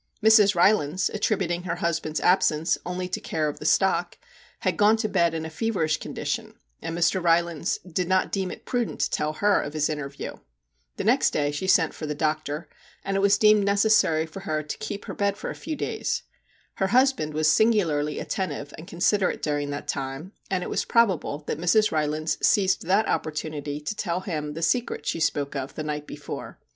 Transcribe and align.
Mrs. 0.23 0.55
Rylands, 0.55 1.11
attributing 1.13 1.61
her 1.61 1.75
husband's 1.75 2.19
absence 2.21 2.75
only 2.87 3.07
to 3.09 3.21
care 3.21 3.47
of 3.47 3.59
the 3.59 3.67
stock, 3.67 4.17
had 4.61 4.75
gone 4.75 4.97
to 4.97 5.07
bed 5.07 5.35
in 5.35 5.45
a 5.45 5.49
feverish 5.51 5.97
condition, 5.97 6.55
and 6.81 6.97
Mr. 6.97 7.23
Rylands 7.23 7.77
did 7.87 8.07
not 8.07 8.31
deem 8.31 8.49
it 8.49 8.65
prudent 8.65 9.01
to 9.01 9.11
tell 9.11 9.33
her 9.33 9.61
of 9.61 9.73
his 9.73 9.89
interview. 9.91 10.37
The 10.97 11.03
next 11.03 11.33
day 11.33 11.51
she 11.51 11.67
sent 11.67 11.93
for 11.93 12.07
the 12.07 12.15
doctor, 12.15 12.67
and 13.05 13.15
it 13.15 13.19
was 13.19 13.37
deemed 13.37 13.63
necessary 13.63 14.25
for 14.25 14.39
her 14.39 14.63
to 14.63 14.77
keep 14.79 15.05
her 15.05 15.13
bed 15.13 15.35
64 15.35 15.35
MR. 15.35 15.51
JACK 15.51 15.51
HAMLIN'S 15.51 15.51
MEDIATION 15.51 15.51
for 15.51 15.51
a 15.51 15.61
few 15.61 15.75
days. 16.09 16.23
Her 16.73 16.87
husband 16.87 17.33
was 17.35 17.47
singularly 17.51 18.17
attentive 18.17 18.73
and 18.79 18.87
considerate 18.87 19.43
during 19.43 19.69
that 19.69 19.87
time, 19.87 20.31
and 20.49 20.63
it 20.63 20.69
was 20.71 20.83
probable 20.83 21.43
that 21.45 21.59
Mrs. 21.59 21.91
Rylands 21.91 22.39
seized 22.41 22.87
that 22.87 23.07
opportunity 23.07 23.79
to 23.79 23.95
tell 23.95 24.21
him 24.21 24.55
the 24.55 24.63
secret 24.63 25.05
she 25.05 25.19
spoke 25.19 25.55
of 25.55 25.75
the 25.75 25.83
night 25.83 26.07
before. 26.07 26.57